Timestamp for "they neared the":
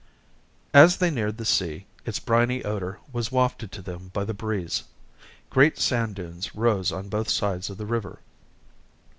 0.97-1.45